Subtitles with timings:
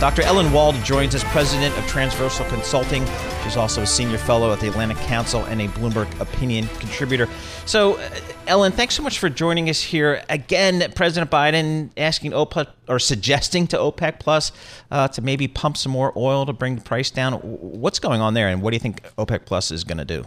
[0.00, 0.22] Dr.
[0.22, 3.04] Ellen Wald joins as president of Transversal Consulting.
[3.44, 7.28] She's also a senior fellow at the Atlantic Council and a Bloomberg opinion contributor.
[7.66, 8.10] So, uh,
[8.46, 10.24] Ellen, thanks so much for joining us here.
[10.30, 14.52] Again, President Biden asking OPEC or suggesting to OPEC Plus
[14.90, 17.34] uh, to maybe pump some more oil to bring the price down.
[17.34, 20.24] What's going on there, and what do you think OPEC Plus is going to do?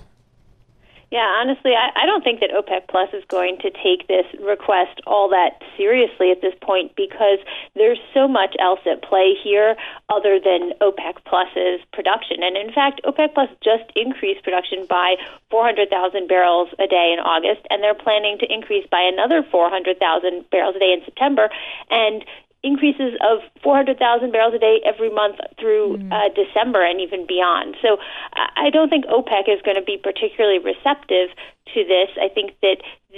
[1.14, 4.98] Yeah, honestly, I, I don't think that OPEC Plus is going to take this request
[5.06, 7.38] all that seriously at this point because
[7.76, 9.76] there's so much else at play here
[10.10, 12.42] other than OPEC Plus's production.
[12.42, 15.18] And in fact, OPEC Plus just increased production by
[15.52, 20.76] 400,000 barrels a day in August, and they're planning to increase by another 400,000 barrels
[20.76, 21.52] a day in September.
[21.92, 22.26] And
[22.64, 26.12] increases of 400,000 barrels a day every month through mm.
[26.12, 27.76] uh, December and even beyond.
[27.82, 27.98] So
[28.34, 31.30] I don't think OPEC is going to be particularly receptive
[31.74, 32.10] to this.
[32.20, 32.78] I think that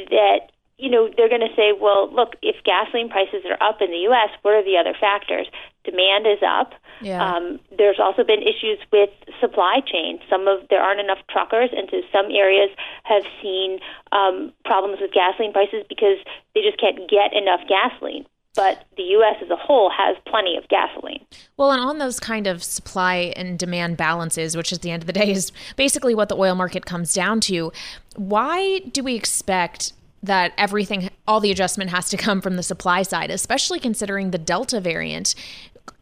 [0.10, 3.92] that you know they're going to say, well, look, if gasoline prices are up in
[3.92, 5.48] the U.S., what are the other factors?
[5.84, 6.74] Demand is up.
[7.02, 7.22] Yeah.
[7.22, 10.20] Um, there's also been issues with supply chain.
[10.28, 12.72] Some of there aren't enough truckers, and so some areas
[13.04, 13.80] have seen
[14.12, 16.18] um, problems with gasoline prices because
[16.56, 19.36] they just can't get enough gasoline but the U.S.
[19.44, 21.26] as a whole has plenty of gasoline.
[21.58, 25.08] Well, and on those kind of supply and demand balances, which at the end of
[25.08, 27.72] the day is basically what the oil market comes down to,
[28.16, 33.04] why do we expect that everything, all the adjustment has to come from the supply
[33.04, 35.36] side, especially considering the Delta variant?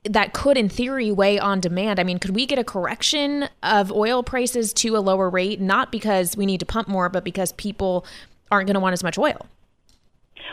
[0.05, 1.99] That could, in theory, weigh on demand.
[1.99, 5.91] I mean, could we get a correction of oil prices to a lower rate, not
[5.91, 8.05] because we need to pump more, but because people
[8.51, 9.47] aren't going to want as much oil?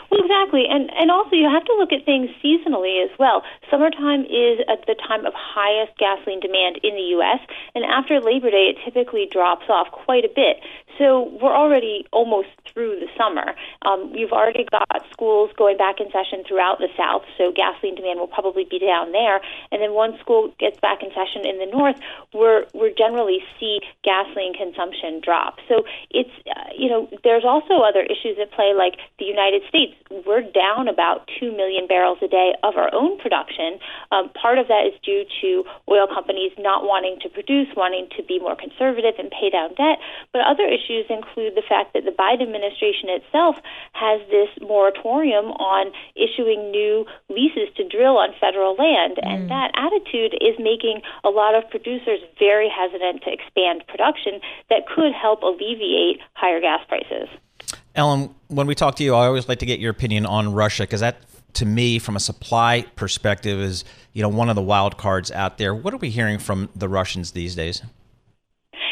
[0.09, 3.43] Well, exactly, and and also you have to look at things seasonally as well.
[3.69, 7.39] Summertime is at the time of highest gasoline demand in the U.S.,
[7.75, 10.59] and after Labor Day, it typically drops off quite a bit.
[10.97, 13.55] So we're already almost through the summer.
[13.83, 18.19] Um, you've already got schools going back in session throughout the South, so gasoline demand
[18.19, 19.41] will probably be down there.
[19.71, 21.99] And then once school gets back in session in the North,
[22.33, 25.59] we're we're generally see gasoline consumption drop.
[25.67, 29.95] So it's uh, you know there's also other issues at play, like the United States
[30.25, 33.79] we're down about 2 million barrels a day of our own production.
[34.11, 38.23] Um, part of that is due to oil companies not wanting to produce, wanting to
[38.23, 39.99] be more conservative and pay down debt.
[40.33, 43.55] But other issues include the fact that the Biden administration itself
[43.93, 49.17] has this moratorium on issuing new leases to drill on federal land.
[49.17, 49.27] Mm.
[49.27, 54.39] And that attitude is making a lot of producers very hesitant to expand production
[54.69, 57.29] that could help alleviate higher gas prices.
[57.95, 60.83] Ellen, when we talk to you, I always like to get your opinion on Russia
[60.83, 61.17] because that,
[61.53, 63.83] to me, from a supply perspective, is
[64.13, 65.75] you know one of the wild cards out there.
[65.75, 67.81] What are we hearing from the Russians these days?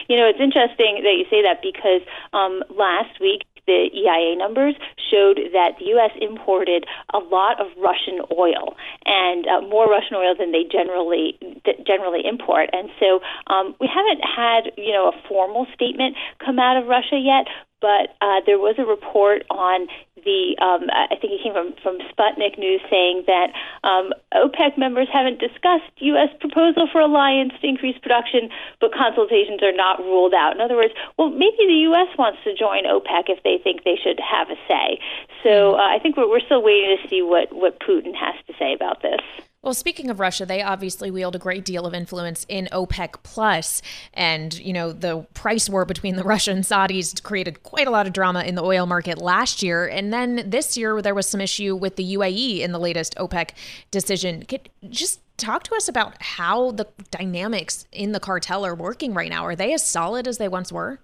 [0.09, 2.01] You know, it's interesting that you say that because
[2.33, 6.09] um, last week the EIA numbers showed that the U.S.
[6.19, 8.75] imported a lot of Russian oil
[9.05, 11.37] and uh, more Russian oil than they generally
[11.85, 12.73] generally import.
[12.73, 17.21] And so um, we haven't had you know a formal statement come out of Russia
[17.21, 17.45] yet,
[17.79, 19.87] but uh, there was a report on
[20.23, 23.51] the um, I think it came from from Sputnik News saying that
[23.83, 26.29] um, OPEC members haven't discussed U.S.
[26.39, 28.49] proposal for alliance to increase production,
[28.79, 30.55] but consultations are not ruled out.
[30.55, 32.07] In other words, well, maybe the U.S.
[32.17, 34.99] wants to join OPEC if they think they should have a say.
[35.43, 38.53] So uh, I think we're, we're still waiting to see what what Putin has to
[38.59, 39.21] say about this.
[39.61, 43.81] Well, speaking of Russia, they obviously wield a great deal of influence in OPEC Plus,
[44.13, 48.07] and you know the price war between the Russia and Saudis created quite a lot
[48.07, 51.41] of drama in the oil market last year, and then this year there was some
[51.41, 53.49] issue with the UAE in the latest OPEC
[53.91, 54.43] decision.
[54.43, 59.29] Could just talk to us about how the dynamics in the cartel are working right
[59.29, 59.45] now.
[59.45, 60.99] Are they as solid as they once were?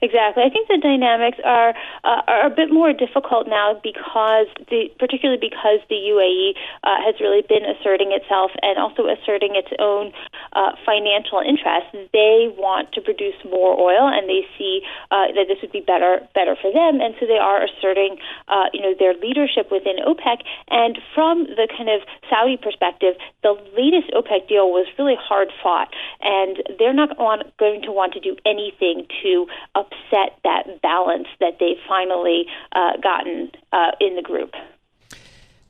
[0.00, 0.42] Exactly.
[0.46, 5.40] I think the dynamics are uh, are a bit more difficult now because the particularly
[5.42, 6.54] because the UAE
[6.86, 10.12] uh, has really been asserting itself and also asserting its own
[10.54, 11.90] uh, financial interests.
[12.14, 16.22] They want to produce more oil, and they see uh, that this would be better
[16.34, 20.46] better for them, and so they are asserting uh, you know their leadership within OPEC.
[20.70, 25.90] And from the kind of Saudi perspective, the latest OPEC deal was really hard fought,
[26.22, 29.50] and they're not want, going to want to do anything to
[29.92, 34.54] upset that balance that they've finally uh, gotten uh, in the group.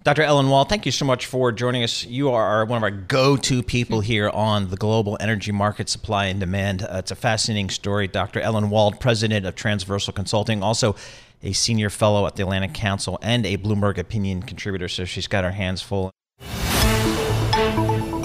[0.04, 0.22] Dr.
[0.22, 2.04] Ellen Wald, thank you so much for joining us.
[2.06, 6.26] You are one of our go to people here on the global energy market supply
[6.26, 6.82] and demand.
[6.82, 8.06] Uh, it's a fascinating story.
[8.08, 8.40] Dr.
[8.40, 10.94] Ellen Wald, president of Transversal Consulting, also
[11.42, 15.44] a senior fellow at the Atlantic Council and a Bloomberg opinion contributor, so she's got
[15.44, 16.10] her hands full.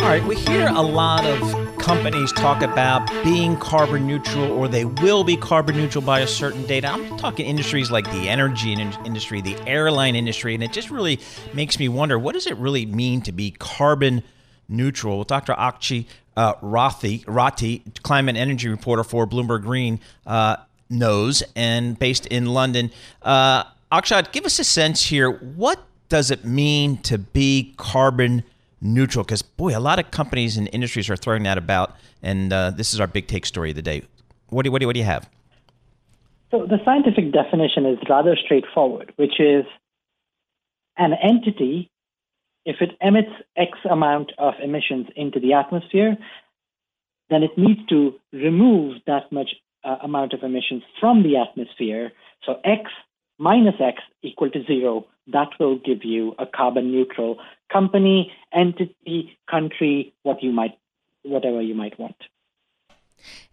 [0.04, 4.86] All right, we hear a lot of companies talk about being carbon neutral or they
[4.86, 6.86] will be carbon neutral by a certain date.
[6.86, 11.20] I'm talking industries like the energy industry, the airline industry, and it just really
[11.54, 14.24] makes me wonder what does it really mean to be carbon
[14.70, 15.18] neutral?
[15.18, 15.52] Well, Dr.
[15.56, 16.06] Akshat
[16.38, 20.56] uh, Rathi, Rathi, climate energy reporter for Bloomberg Green, uh,
[20.90, 22.92] knows and based in London.
[23.22, 25.30] Uh, Akshat, give us a sense here.
[25.30, 28.46] What does it mean to be carbon
[28.84, 29.24] neutral?
[29.24, 31.96] Because, boy, a lot of companies and industries are throwing that about.
[32.22, 34.04] And uh, this is our big take story of the day.
[34.50, 35.30] What do, what, do, what do you have?
[36.52, 39.66] So, the scientific definition is rather straightforward, which is
[40.98, 41.90] an entity,
[42.66, 46.16] if it emits X amount of emissions into the atmosphere,
[47.30, 49.50] then it needs to remove that much
[49.84, 52.12] uh, amount of emissions from the atmosphere.
[52.46, 52.84] So, X
[53.38, 57.38] minus X equal to zero, that will give you a carbon neutral
[57.72, 60.78] company, entity, country, what you might,
[61.24, 62.16] whatever you might want.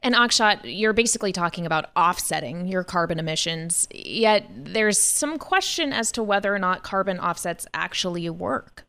[0.03, 6.11] And Akshat, you're basically talking about offsetting your carbon emissions, yet there's some question as
[6.13, 8.85] to whether or not carbon offsets actually work.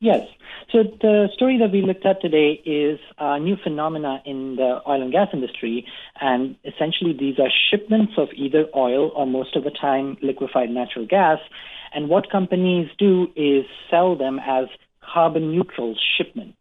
[0.00, 0.26] Yes.
[0.70, 5.02] So the story that we looked at today is a new phenomena in the oil
[5.02, 5.86] and gas industry,
[6.20, 11.06] and essentially these are shipments of either oil or most of the time liquefied natural
[11.06, 11.38] gas.
[11.92, 14.66] And what companies do is sell them as
[15.02, 16.56] carbon neutral shipment.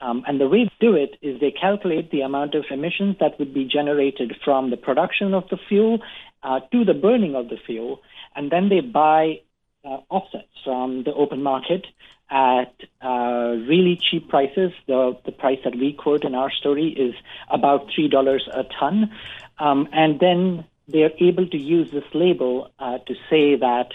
[0.00, 3.38] Um, and the way they do it is they calculate the amount of emissions that
[3.38, 6.00] would be generated from the production of the fuel
[6.42, 8.02] uh, to the burning of the fuel,
[8.36, 9.40] and then they buy
[9.84, 11.86] uh, offsets from the open market
[12.30, 14.72] at uh, really cheap prices.
[14.86, 17.14] The, the price that we quote in our story is
[17.50, 19.10] about $3 a ton.
[19.58, 23.88] Um, and then they're able to use this label uh, to say that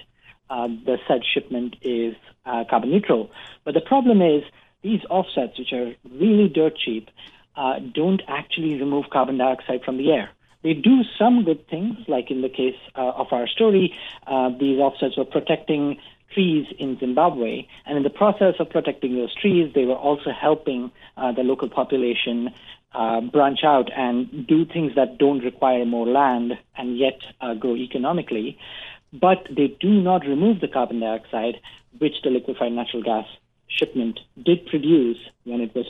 [0.49, 2.15] uh, the said shipment is
[2.45, 3.29] uh, carbon neutral.
[3.63, 4.43] But the problem is
[4.81, 7.09] these offsets, which are really dirt cheap,
[7.55, 10.29] uh, don't actually remove carbon dioxide from the air.
[10.61, 13.93] They do some good things, like in the case uh, of our story,
[14.59, 15.99] these offsets were protecting
[16.33, 17.65] trees in Zimbabwe.
[17.85, 21.69] And in the process of protecting those trees, they were also helping uh, the local
[21.69, 22.49] population
[22.93, 27.75] uh, branch out and do things that don't require more land and yet uh, grow
[27.75, 28.57] economically.
[29.13, 31.59] But they do not remove the carbon dioxide,
[31.97, 33.25] which the liquefied natural gas
[33.67, 35.85] shipment did produce when it was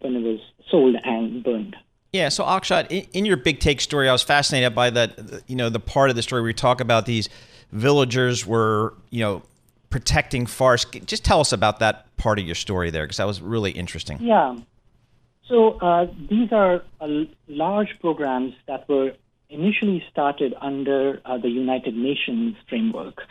[0.00, 0.40] when it was
[0.70, 1.76] sold and burned.
[2.14, 5.42] Yeah, so Akshat, in, in your big take story, I was fascinated by that.
[5.48, 7.28] You know, the part of the story where you talk about these
[7.72, 9.42] villagers were, you know,
[9.90, 10.88] protecting forests.
[11.06, 14.18] Just tell us about that part of your story there, because that was really interesting.
[14.20, 14.56] Yeah.
[15.48, 17.08] So uh, these are uh,
[17.48, 19.14] large programs that were
[19.50, 23.22] initially started under uh, the United Nations framework.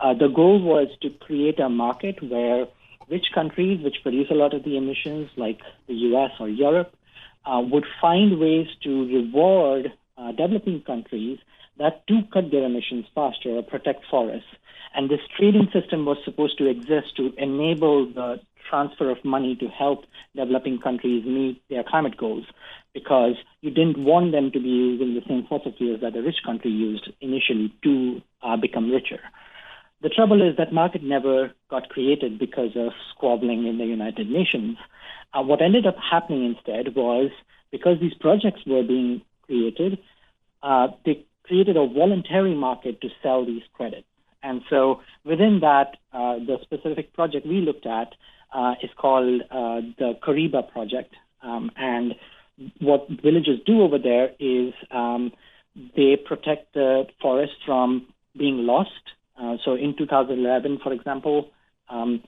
[0.00, 2.66] Uh, the goal was to create a market where
[3.10, 6.94] rich countries, which produce a lot of the emissions, like the US or Europe,
[7.44, 11.38] uh, would find ways to reward uh, developing countries
[11.78, 14.48] that do cut their emissions faster or protect forests.
[14.94, 19.68] And this trading system was supposed to exist to enable the transfer of money to
[19.68, 20.04] help
[20.36, 22.44] developing countries meet their climate goals
[22.94, 26.42] because you didn't want them to be using the same fossil fuels that the rich
[26.44, 29.20] country used initially to uh, become richer.
[30.02, 34.78] The trouble is that market never got created because of squabbling in the United Nations.
[35.34, 37.30] Uh, what ended up happening instead was
[37.70, 39.98] because these projects were being created,
[40.62, 44.06] uh, they created a voluntary market to sell these credits.
[44.42, 48.14] And so within that, uh, the specific project we looked at
[48.52, 51.14] uh, is called uh, the Kariba project.
[51.42, 52.14] Um, and
[52.80, 55.32] what villages do over there is um,
[55.96, 58.90] they protect the forest from being lost.
[59.40, 61.50] Uh, so in 2011, for example,
[61.88, 62.22] um,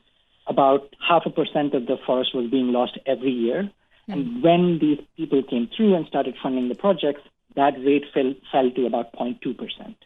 [0.46, 3.62] about half a percent of the forest was being lost every year.
[4.08, 4.12] Mm-hmm.
[4.12, 7.20] And when these people came through and started funding the projects,
[7.54, 9.96] that rate fell, fell to about 0.2 percent.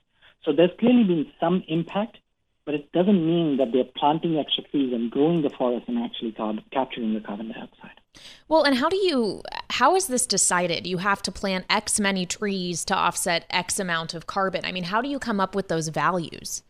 [0.45, 2.19] So there's clearly been some impact,
[2.65, 6.33] but it doesn't mean that they're planting extra trees and growing the forest and actually
[6.33, 8.01] carbon, capturing the carbon dioxide.
[8.49, 10.87] Well, and how do you, how is this decided?
[10.87, 14.65] You have to plant X many trees to offset X amount of carbon.
[14.65, 16.63] I mean, how do you come up with those values?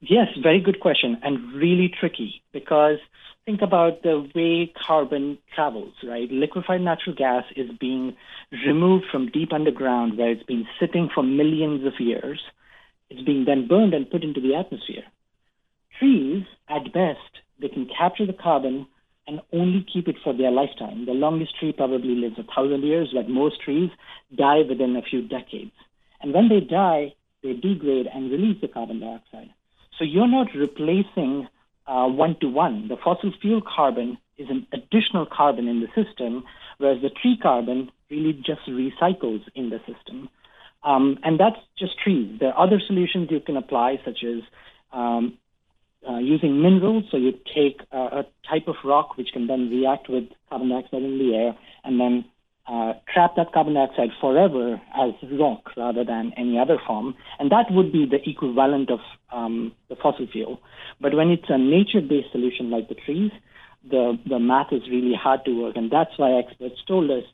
[0.00, 2.98] Yes, very good question and really tricky because
[3.44, 6.30] think about the way carbon travels, right?
[6.30, 8.16] Liquefied natural gas is being
[8.66, 12.40] removed from deep underground where it's been sitting for millions of years.
[13.10, 15.04] It's being then burned and put into the atmosphere.
[15.98, 18.86] Trees, at best, they can capture the carbon
[19.26, 21.04] and only keep it for their lifetime.
[21.04, 23.90] The longest tree probably lives a thousand years, but most trees
[24.34, 25.72] die within a few decades.
[26.22, 29.50] And when they die, they degrade and release the carbon dioxide.
[30.00, 31.46] So you're not replacing
[31.86, 32.88] one to one.
[32.88, 36.44] The fossil fuel carbon is an additional carbon in the system,
[36.78, 40.30] whereas the tree carbon really just recycles in the system.
[40.82, 42.38] Um, and that's just trees.
[42.40, 44.40] There are other solutions you can apply, such as
[44.90, 45.36] um,
[46.08, 47.04] uh, using minerals.
[47.10, 51.18] So you take a type of rock which can then react with carbon dioxide in
[51.18, 51.54] the air
[51.84, 52.24] and then
[52.70, 57.14] uh, trap that carbon dioxide forever as rock rather than any other form.
[57.38, 59.00] And that would be the equivalent of
[59.32, 60.60] um, the fossil fuel.
[61.00, 63.32] But when it's a nature based solution like the trees,
[63.88, 65.76] the, the math is really hard to work.
[65.76, 67.24] And that's why experts told us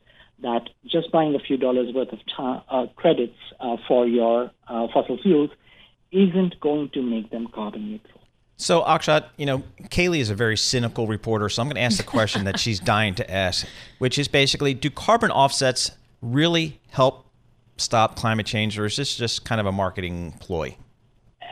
[0.41, 4.87] that just buying a few dollars worth of ta- uh, credits uh, for your uh,
[4.93, 5.51] fossil fuels
[6.11, 8.16] isn't going to make them carbon neutral.
[8.59, 11.97] So, Akshat, you know, Kaylee is a very cynical reporter, so I'm going to ask
[11.97, 13.67] the question that she's dying to ask,
[13.99, 15.91] which is basically do carbon offsets
[16.23, 17.27] really help
[17.77, 20.75] stop climate change, or is this just kind of a marketing ploy?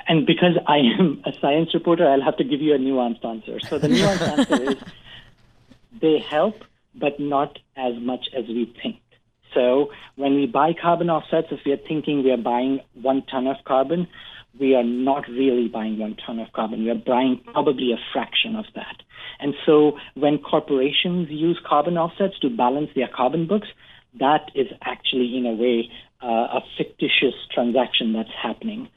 [0.08, 3.60] And because I am a science reporter, I'll have to give you a nuanced answer.
[3.60, 4.78] So, the nuanced answer is
[6.02, 6.64] they help,
[6.96, 9.00] but not as much as we think.
[9.54, 13.46] So, when we buy carbon offsets, if we are thinking we are buying one ton
[13.46, 14.08] of carbon,
[14.60, 16.84] we are not really buying one ton of carbon.
[16.84, 18.98] We are buying probably a fraction of that.
[19.40, 23.68] And so when corporations use carbon offsets to balance their carbon books,
[24.20, 25.90] that is actually, in a way,
[26.24, 28.88] uh, a fictitious transaction that's happening.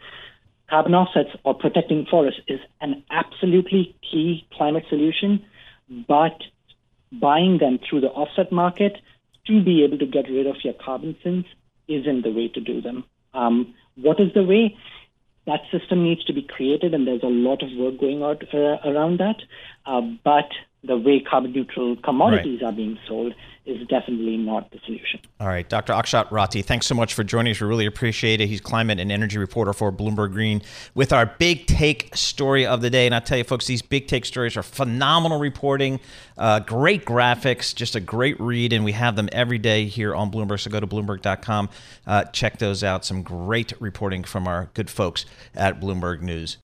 [0.70, 5.44] Carbon offsets or protecting forests is an absolutely key climate solution,
[6.06, 6.38] but
[7.10, 8.98] buying them through the offset market
[9.46, 11.48] to be able to get rid of your carbon sinks
[11.88, 13.04] isn't the way to do them.
[13.32, 14.76] Um, what is the way?
[15.48, 18.88] That system needs to be created, and there's a lot of work going on uh,
[18.88, 19.36] around that.
[19.86, 20.50] Uh, but
[20.84, 22.68] the way carbon neutral commodities right.
[22.68, 23.34] are being sold
[23.68, 25.20] is definitely not the solution.
[25.38, 25.92] All right, Dr.
[25.92, 27.60] Akshat Rathi, thanks so much for joining us.
[27.60, 28.46] We really appreciate it.
[28.46, 30.62] He's climate and energy reporter for Bloomberg Green
[30.94, 33.04] with our big take story of the day.
[33.04, 36.00] And I tell you, folks, these big take stories are phenomenal reporting,
[36.38, 40.30] uh, great graphics, just a great read, and we have them every day here on
[40.30, 40.60] Bloomberg.
[40.60, 41.68] So go to Bloomberg.com,
[42.06, 43.04] uh, check those out.
[43.04, 46.56] Some great reporting from our good folks at Bloomberg News.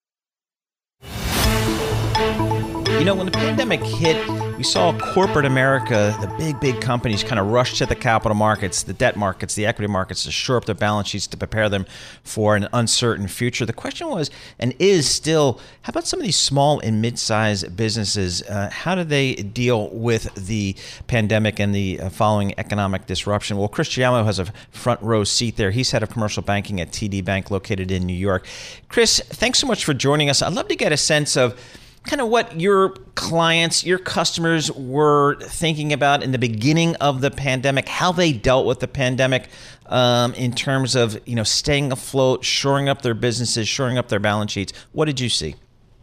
[2.99, 4.17] You know, when the pandemic hit,
[4.57, 8.85] we saw corporate America, the big, big companies, kind of rush to the capital markets,
[8.85, 11.87] the debt markets, the equity markets to shore up their balance sheets to prepare them
[12.23, 13.67] for an uncertain future.
[13.67, 17.77] The question was, and is still, how about some of these small and mid sized
[17.77, 18.43] businesses?
[18.43, 20.77] Uh, how do they deal with the
[21.09, 23.59] pandemic and the uh, following economic disruption?
[23.59, 25.73] Well, Chris Giamo has a front row seat there.
[25.73, 28.47] He's head of commercial banking at TD Bank, located in New York.
[28.89, 30.41] Chris, thanks so much for joining us.
[30.41, 31.61] I'd love to get a sense of
[32.05, 37.31] kind of what your clients, your customers were thinking about in the beginning of the
[37.31, 39.49] pandemic, how they dealt with the pandemic
[39.87, 44.21] um, in terms of you know staying afloat, shoring up their businesses, shoring up their
[44.21, 44.73] balance sheets.
[44.93, 45.57] What did you see?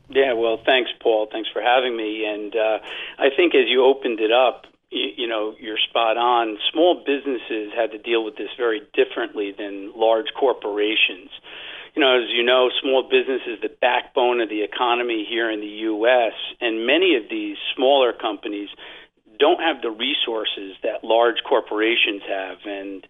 [0.10, 1.27] Yeah, well, thanks, Paul.
[1.31, 2.25] Thanks for having me.
[2.25, 2.79] And uh,
[3.17, 6.58] I think as you opened it up, you, you know, you're spot on.
[6.72, 11.29] Small businesses had to deal with this very differently than large corporations
[11.95, 15.60] you know, as you know, small business is the backbone of the economy here in
[15.60, 18.69] the U.S., and many of these smaller companies
[19.39, 22.57] don't have the resources that large corporations have.
[22.65, 23.05] And,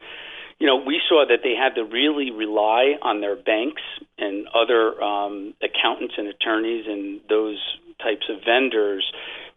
[0.60, 3.82] you know, we saw that they had to really rely on their banks
[4.18, 7.60] and other um, accountants and attorneys and those
[8.02, 9.06] types of vendors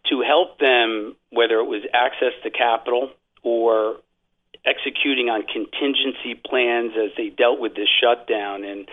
[0.09, 3.09] to help them, whether it was access to capital
[3.41, 3.97] or
[4.65, 8.63] executing on contingency plans as they dealt with this shutdown.
[8.63, 8.87] And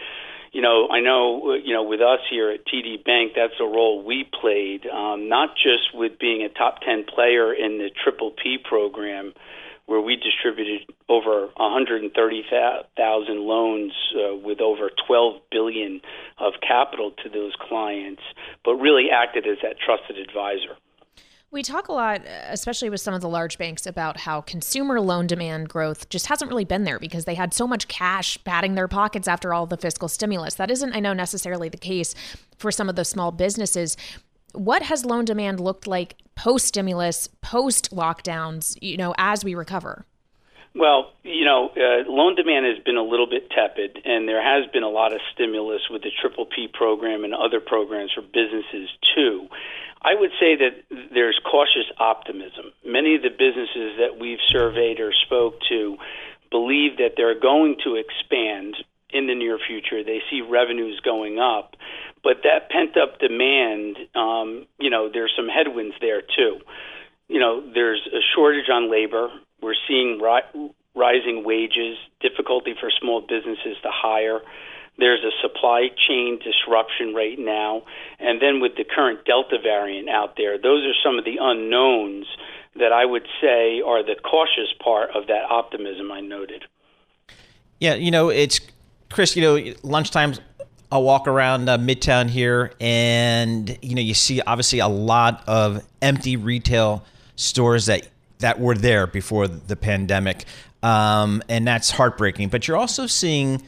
[0.52, 4.05] you know, I know, you know, with us here at TD Bank, that's a role
[4.05, 8.59] we played, um, not just with being a top 10 player in the Triple P
[8.62, 9.33] program,
[9.87, 16.02] where we distributed over 130,000 loans uh, with over 12 billion
[16.38, 18.23] of capital to those clients,
[18.62, 20.76] but really acted as that trusted advisor.
[21.52, 25.26] We talk a lot, especially with some of the large banks, about how consumer loan
[25.26, 28.88] demand growth just hasn't really been there because they had so much cash padding their
[28.88, 30.54] pockets after all the fiscal stimulus.
[30.54, 32.14] That isn't, I know, necessarily the case
[32.56, 33.99] for some of the small businesses.
[34.54, 40.06] What has loan demand looked like post stimulus, post lockdowns, you know, as we recover?
[40.75, 44.71] Well, you know, uh, loan demand has been a little bit tepid, and there has
[44.73, 48.88] been a lot of stimulus with the Triple P program and other programs for businesses
[49.14, 49.49] too.
[50.00, 52.73] I would say that there's cautious optimism.
[52.85, 55.99] Many of the businesses that we've surveyed or spoke to
[56.50, 58.76] believe that they're going to expand
[59.11, 60.02] in the near future.
[60.02, 61.76] They see revenues going up,
[62.25, 66.61] but that pent up demand, um, you know, there's some headwinds there too.
[67.29, 69.31] You know, there's a shortage on labor.
[69.62, 74.40] We're seeing ri- rising wages, difficulty for small businesses to hire.
[74.99, 77.83] There's a supply chain disruption right now.
[78.19, 82.26] And then with the current Delta variant out there, those are some of the unknowns
[82.76, 86.64] that I would say are the cautious part of that optimism I noted.
[87.81, 88.61] Yeah, you know, it's
[89.11, 90.40] Chris, you know, lunchtime's
[90.90, 95.83] I'll walk around uh, Midtown here and you know, you see obviously a lot of
[96.02, 97.04] empty retail
[97.35, 98.09] stores that
[98.43, 100.45] that were there before the pandemic.
[100.83, 102.49] Um, and that's heartbreaking.
[102.49, 103.63] But you're also seeing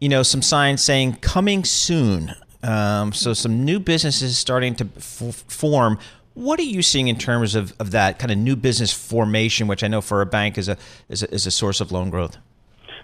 [0.00, 2.34] you know, some signs saying coming soon.
[2.62, 5.98] Um, so some new businesses starting to f- form.
[6.34, 9.82] What are you seeing in terms of, of that kind of new business formation, which
[9.82, 10.76] I know for a bank is a,
[11.08, 12.36] is a is a source of loan growth?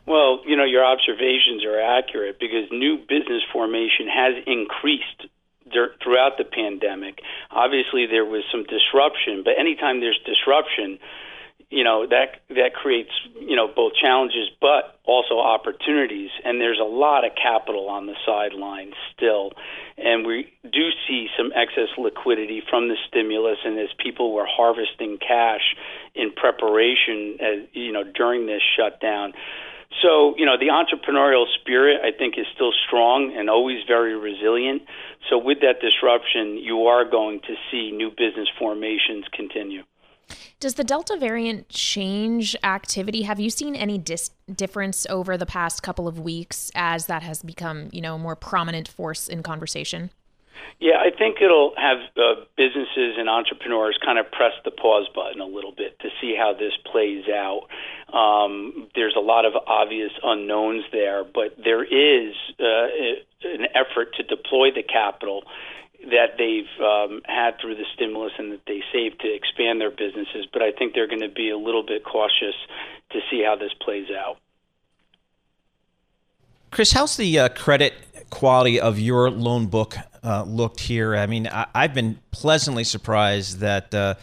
[0.04, 5.26] Well, you know, your observations are accurate because new business formation has increased
[5.72, 7.20] throughout the pandemic.
[7.50, 10.98] Obviously, there was some disruption, but anytime there's disruption,
[11.72, 13.10] you know that that creates
[13.40, 18.14] you know both challenges but also opportunities and there's a lot of capital on the
[18.26, 19.52] sidelines still
[19.96, 25.16] and we do see some excess liquidity from the stimulus and as people were harvesting
[25.16, 25.74] cash
[26.14, 29.32] in preparation as you know during this shutdown
[30.00, 34.82] so, you know, the entrepreneurial spirit, I think, is still strong and always very resilient.
[35.28, 39.82] So, with that disruption, you are going to see new business formations continue.
[40.60, 43.22] Does the Delta variant change activity?
[43.22, 47.42] Have you seen any dis- difference over the past couple of weeks as that has
[47.42, 50.10] become, you know, a more prominent force in conversation?
[50.80, 55.40] Yeah, I think it'll have uh, businesses and entrepreneurs kind of press the pause button
[55.40, 57.68] a little bit to see how this plays out.
[58.12, 62.88] Um, there's a lot of obvious unknowns there, but there is uh,
[63.44, 65.44] an effort to deploy the capital
[66.10, 70.46] that they've um, had through the stimulus and that they saved to expand their businesses.
[70.52, 72.56] But I think they're going to be a little bit cautious
[73.10, 74.38] to see how this plays out.
[76.72, 77.94] Chris, how's the uh, credit
[78.30, 81.16] quality of your loan book uh, looked here?
[81.16, 83.94] I mean, I- have been pleasantly surprised that.
[83.94, 84.14] Uh,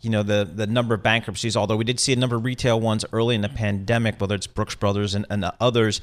[0.00, 1.56] you know the the number of bankruptcies.
[1.56, 4.46] Although we did see a number of retail ones early in the pandemic, whether it's
[4.46, 6.00] Brooks Brothers and, and others,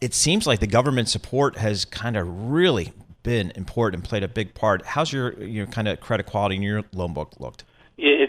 [0.00, 4.28] it seems like the government support has kind of really been important and played a
[4.28, 4.84] big part.
[4.84, 7.64] How's your your kind of credit quality in your loan book looked?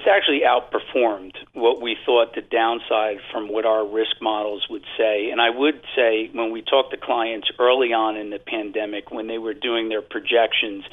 [0.07, 5.29] Actually outperformed what we thought the downside from what our risk models would say.
[5.31, 9.27] And I would say when we talked to clients early on in the pandemic, when
[9.27, 10.85] they were doing their projections,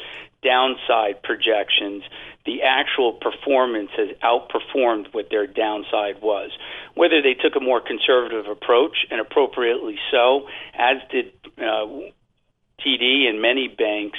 [0.42, 2.03] downside projections,
[2.44, 6.50] the actual performance has outperformed what their downside was.
[6.94, 11.87] Whether they took a more conservative approach, and appropriately so, as did uh,
[12.80, 14.18] TD and many banks,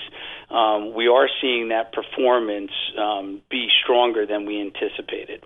[0.50, 5.46] um, we are seeing that performance um, be stronger than we anticipated.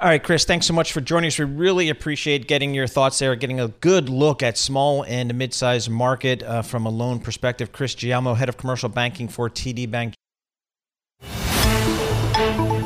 [0.00, 1.38] All right, Chris, thanks so much for joining us.
[1.38, 5.90] We really appreciate getting your thoughts there, getting a good look at small and mid-sized
[5.90, 7.72] market uh, from a loan perspective.
[7.72, 10.14] Chris Giamo, head of commercial banking for TD Bank.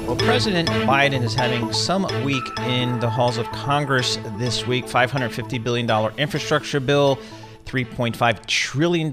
[0.06, 4.84] Well, President Biden is having some week in the halls of Congress this week.
[4.84, 7.18] $550 billion infrastructure bill
[7.66, 9.10] $3.5 trillion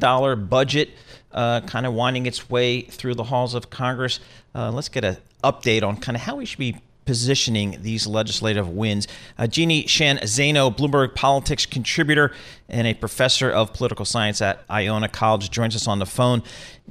[0.48, 0.92] budget
[1.34, 4.20] uh, kind of winding its way through the halls of Congress.
[4.54, 8.70] Uh, let's get an update on kind of how we should be positioning these legislative
[8.70, 9.08] wins.
[9.38, 12.32] Uh, Jeannie Sheehan Zaino, Bloomberg politics contributor
[12.70, 16.44] and a professor of political science at Iona College, joins us on the phone.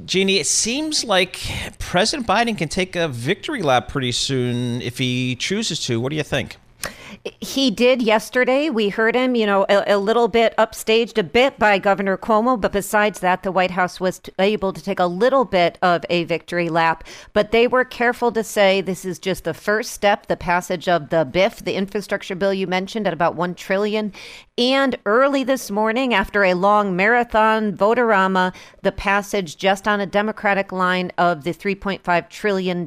[0.05, 1.40] Jeannie, it seems like
[1.79, 6.01] President Biden can take a victory lap pretty soon if he chooses to.
[6.01, 6.57] What do you think?
[7.41, 8.69] He did yesterday.
[8.69, 12.61] We heard him, you know, a, a, little bit upstaged a bit by Governor Cuomo,
[12.61, 16.05] but besides that, the White House was t- able to take a little bit of
[16.11, 17.05] a victory lap.
[17.33, 21.11] But they were careful to say this is just the first step, the passage of
[21.11, 24.13] the BIF, the infrastructure bill you mentioned at about 1 trillion.
[24.59, 30.73] And early this morning, after a long marathon voterama, the passage just on a Democratic
[30.73, 32.87] line of the $3.5 trillion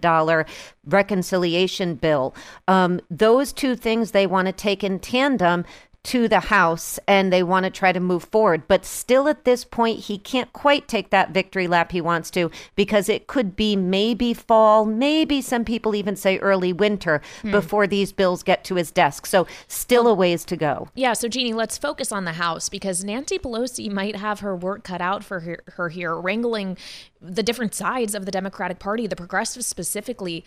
[0.85, 2.35] reconciliation bill.
[2.67, 5.65] Um, those two things they want to take in tandem
[6.05, 8.67] to the House and they want to try to move forward.
[8.67, 12.51] But still, at this point, he can't quite take that victory lap he wants to
[12.75, 17.51] because it could be maybe fall, maybe some people even say early winter hmm.
[17.51, 19.25] before these bills get to his desk.
[19.25, 20.89] So, still a ways to go.
[20.93, 21.13] Yeah.
[21.13, 25.01] So, Jeannie, let's focus on the House because Nancy Pelosi might have her work cut
[25.01, 26.77] out for her, her here, wrangling
[27.19, 30.45] the different sides of the Democratic Party, the progressives specifically.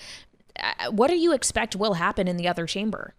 [0.59, 3.15] Uh, what do you expect will happen in the other chamber?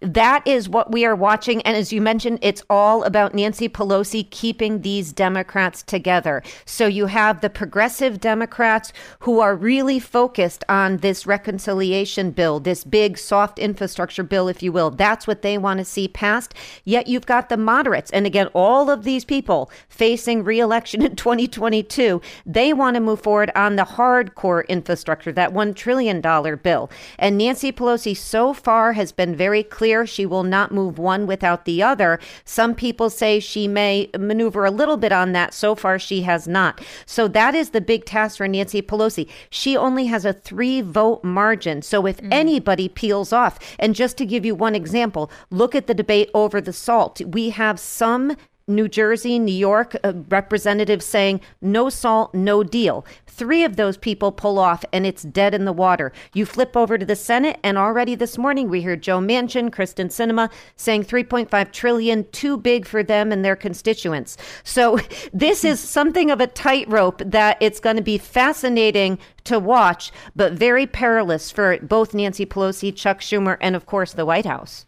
[0.00, 1.62] That is what we are watching.
[1.62, 6.42] And as you mentioned, it's all about Nancy Pelosi keeping these Democrats together.
[6.64, 12.84] So you have the progressive Democrats who are really focused on this reconciliation bill, this
[12.84, 14.90] big soft infrastructure bill, if you will.
[14.90, 16.54] That's what they want to see passed.
[16.84, 18.10] Yet you've got the moderates.
[18.10, 23.50] And again, all of these people facing reelection in 2022, they want to move forward
[23.54, 26.20] on the hardcore infrastructure, that $1 trillion
[26.62, 26.90] bill.
[27.18, 31.64] And Nancy Pelosi so far has been very clear she will not move one without
[31.64, 32.18] the other.
[32.44, 35.54] Some people say she may maneuver a little bit on that.
[35.54, 36.80] So far, she has not.
[37.06, 39.28] So that is the big task for Nancy Pelosi.
[39.50, 41.82] She only has a three vote margin.
[41.82, 42.28] So if mm.
[42.32, 46.60] anybody peels off, and just to give you one example, look at the debate over
[46.60, 47.20] the salt.
[47.24, 48.36] We have some
[48.68, 53.04] New Jersey, New York uh, representatives saying no salt, no deal.
[53.26, 56.12] Three of those people pull off and it's dead in the water.
[56.34, 60.08] You flip over to the Senate, and already this morning we heard Joe Manchin, Kyrsten
[60.08, 64.36] Sinema saying 3.5 trillion, too big for them and their constituents.
[64.64, 64.98] So
[65.32, 70.52] this is something of a tightrope that it's going to be fascinating to watch, but
[70.52, 74.84] very perilous for both Nancy Pelosi, Chuck Schumer, and of course the White House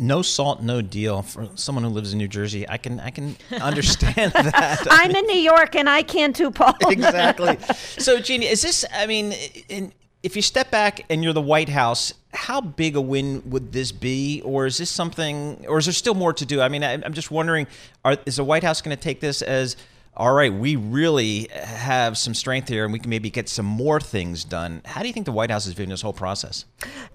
[0.00, 1.22] no salt, no deal.
[1.22, 4.86] For someone who lives in New Jersey, I can I can understand that.
[4.90, 6.74] I'm in New York, and I can too, Paul.
[6.88, 7.58] exactly.
[7.98, 8.84] So, Jeannie, is this?
[8.92, 9.32] I mean,
[9.68, 13.72] in, if you step back and you're the White House, how big a win would
[13.72, 16.60] this be, or is this something, or is there still more to do?
[16.62, 17.66] I mean, I, am just wondering:
[18.04, 19.76] are, is the White House going to take this as
[20.20, 23.98] all right, we really have some strength here and we can maybe get some more
[23.98, 24.82] things done.
[24.84, 26.66] How do you think the White House is viewing this whole process?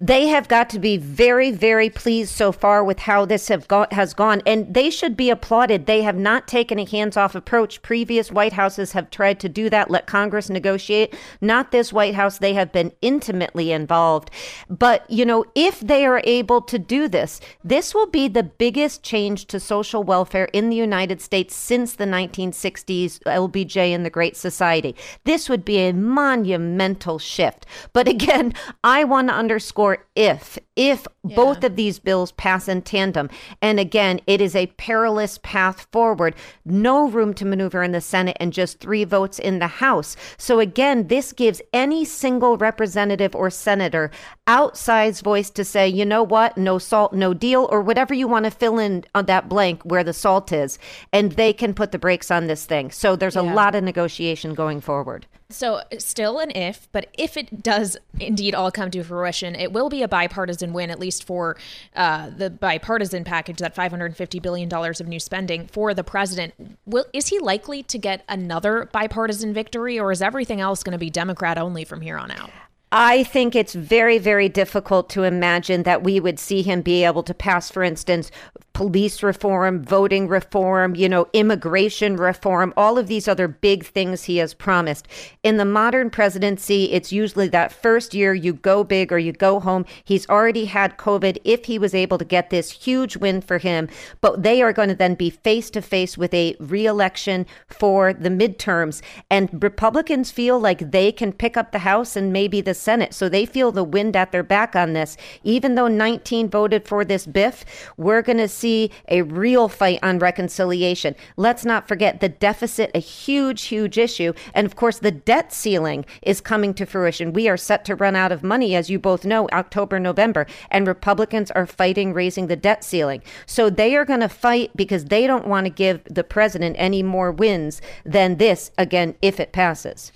[0.02, 3.86] They have got to be very, very pleased so far with how this have go-
[3.92, 5.86] has gone, and they should be applauded.
[5.86, 7.84] They have not taken a hands off approach.
[7.84, 11.16] Previous White Houses have tried to do that, let Congress negotiate.
[11.40, 12.40] Not this White House.
[12.40, 14.32] They have been intimately involved.
[14.68, 19.04] But, you know, if they are able to do this, this will be the biggest
[19.04, 22.95] change to social welfare in the United States since the 1960s.
[23.04, 24.96] LBJ and the Great Society.
[25.24, 27.66] This would be a monumental shift.
[27.94, 28.54] But again,
[28.84, 31.36] I want to underscore if, if yeah.
[31.36, 33.30] both of these bills pass in tandem.
[33.62, 36.36] And again, it is a perilous path forward.
[36.66, 40.16] No room to maneuver in the Senate and just three votes in the House.
[40.38, 44.12] So again, this gives any single representative or senator
[44.48, 48.46] outsized voice to say, you know what, no salt, no deal, or whatever you want
[48.46, 50.78] to fill in on that blank where the salt is.
[51.12, 52.92] And they can put the brakes on this thing.
[52.92, 55.26] So there's a lot of negotiation going forward.
[55.56, 59.88] So, still an if, but if it does indeed all come to fruition, it will
[59.88, 61.56] be a bipartisan win, at least for
[61.96, 66.54] uh, the bipartisan package, that $550 billion of new spending for the president.
[66.86, 70.98] Will, is he likely to get another bipartisan victory, or is everything else going to
[70.98, 72.50] be Democrat only from here on out?
[72.92, 77.24] I think it's very, very difficult to imagine that we would see him be able
[77.24, 78.30] to pass, for instance,
[78.76, 84.36] police reform, voting reform, you know, immigration reform, all of these other big things he
[84.36, 85.08] has promised.
[85.44, 89.62] In the modern presidency, it's usually that first year you go big or you go
[89.62, 89.86] home.
[90.04, 93.88] He's already had COVID if he was able to get this huge win for him,
[94.20, 98.30] but they are going to then be face to face with a reelection for the
[98.30, 99.02] midterms.
[99.30, 103.14] And Republicans feel like they can pick up the House and maybe the Senate.
[103.14, 105.16] So they feel the wind at their back on this.
[105.46, 107.64] Even though 19 voted for this BIF,
[107.96, 111.14] we're going to see see a real fight on reconciliation.
[111.38, 114.34] Let's not forget the deficit, a huge, huge issue.
[114.56, 117.32] And of course, the debt ceiling is coming to fruition.
[117.32, 120.88] We are set to run out of money, as you both know, October, November, and
[120.88, 123.22] Republicans are fighting raising the debt ceiling.
[123.46, 127.04] So they are going to fight because they don't want to give the president any
[127.04, 130.12] more wins than this, again, if it passes.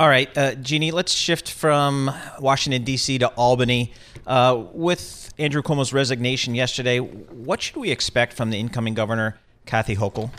[0.00, 3.18] All right, uh, Jeannie, let's shift from Washington, D.C.
[3.18, 3.92] to Albany.
[4.28, 9.96] Uh, with Andrew Cuomo's resignation yesterday, what should we expect from the incoming governor, Kathy
[9.96, 10.30] Hochul?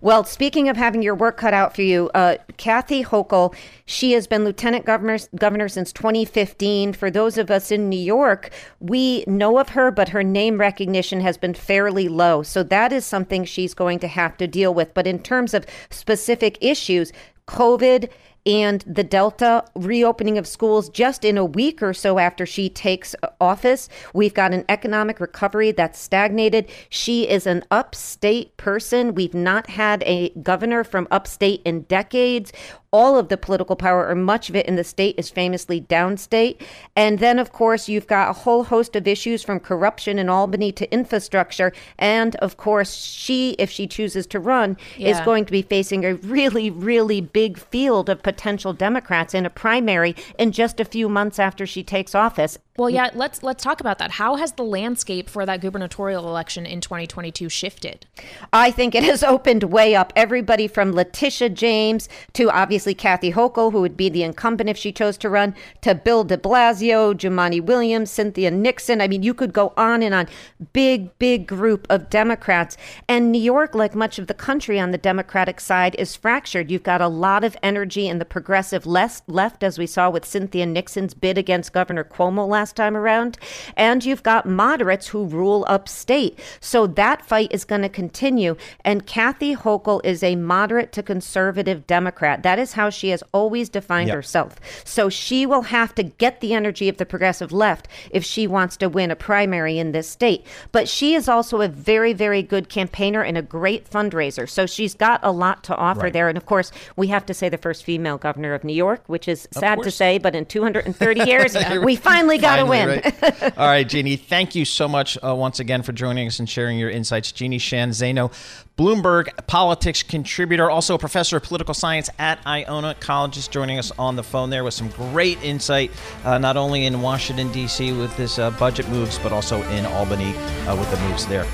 [0.00, 4.26] Well, speaking of having your work cut out for you, uh, Kathy Hochul, she has
[4.26, 6.92] been lieutenant governor, governor since 2015.
[6.92, 11.20] For those of us in New York, we know of her, but her name recognition
[11.20, 12.42] has been fairly low.
[12.42, 14.94] So that is something she's going to have to deal with.
[14.94, 17.12] But in terms of specific issues,
[17.46, 18.10] COVID
[18.46, 23.14] and the Delta reopening of schools just in a week or so after she takes
[23.40, 23.88] office.
[24.14, 26.70] We've got an economic recovery that's stagnated.
[26.88, 29.14] She is an upstate person.
[29.14, 32.52] We've not had a governor from upstate in decades
[32.96, 36.62] all of the political power, or much of it in the state, is famously downstate.
[36.96, 40.72] And then, of course, you've got a whole host of issues from corruption in Albany
[40.72, 41.74] to infrastructure.
[41.98, 45.10] And of course, she, if she chooses to run, yeah.
[45.10, 48.35] is going to be facing a really, really big field of potential
[48.72, 52.58] Democrats in a primary in just a few months after she takes office.
[52.76, 52.94] Well, mm.
[52.94, 54.12] yeah, let's let's talk about that.
[54.12, 58.06] How has the landscape for that gubernatorial election in 2022 shifted?
[58.52, 60.12] I think it has opened way up.
[60.16, 64.92] Everybody from Letitia James to obviously Kathy Hochul, who would be the incumbent if she
[64.92, 69.00] chose to run, to Bill de Blasio, Jumaane Williams, Cynthia Nixon.
[69.00, 70.26] I mean, you could go on and on.
[70.72, 72.76] Big, big group of Democrats.
[73.08, 76.70] And New York, like much of the country on the Democratic side, is fractured.
[76.70, 80.24] You've got a lot of energy in the progressive left, left as we saw with
[80.24, 83.38] Cynthia Nixon's bid against Governor Cuomo last time around.
[83.76, 86.38] And you've got moderates who rule upstate.
[86.60, 88.56] So that fight is going to continue.
[88.84, 92.42] And Kathy Hochul is a moderate to conservative Democrat.
[92.42, 94.16] That is how she has always defined yep.
[94.16, 94.56] herself.
[94.84, 98.76] So she will have to get the energy of the progressive left if she wants
[98.78, 100.44] to win a primary in this state.
[100.72, 104.48] But she is also a very, very good campaigner and a great fundraiser.
[104.48, 106.12] So she's got a lot to offer right.
[106.12, 106.28] there.
[106.28, 109.28] And of course, we have to say the first female governor of New York, which
[109.28, 112.88] is sad to say, but in 230 years, we finally got to win.
[112.88, 113.42] Right.
[113.58, 116.78] All right, Jeannie, thank you so much uh, once again for joining us and sharing
[116.78, 117.32] your insights.
[117.32, 118.32] Jeannie Sheehan Zaino,
[118.76, 123.90] Bloomberg politics contributor, also a professor of political science at Iona College, is joining us
[123.98, 125.90] on the phone there with some great insight,
[126.24, 127.92] uh, not only in Washington, D.C.
[127.92, 131.46] with this uh, budget moves, but also in Albany uh, with the moves there.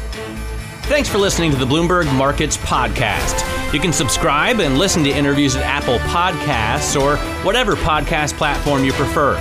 [0.87, 3.73] Thanks for listening to the Bloomberg Markets Podcast.
[3.73, 8.93] You can subscribe and listen to interviews at Apple Podcasts or whatever podcast platform you
[8.93, 9.41] prefer.